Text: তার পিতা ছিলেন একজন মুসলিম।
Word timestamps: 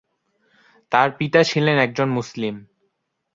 তার 0.91 1.09
পিতা 1.11 1.41
ছিলেন 1.43 1.77
একজন 1.77 2.07
মুসলিম। 2.09 2.55